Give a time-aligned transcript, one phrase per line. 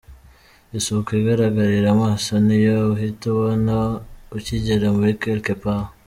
[0.77, 3.73] Isuku igaragararira amaso niyo uhita ubona
[4.37, 5.87] ukigera muri Quelque Part.